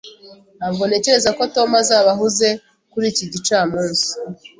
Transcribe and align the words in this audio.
Ntabwo 0.57 0.83
ntekereza 0.85 1.29
ko 1.37 1.43
Tom 1.55 1.69
azaba 1.81 2.09
ahuze 2.15 2.47
kuri 2.91 3.05
iki 3.11 3.25
gicamunsi 3.33 4.07